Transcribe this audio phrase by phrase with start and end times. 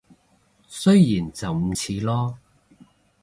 [0.67, 2.35] 雖然就唔似囉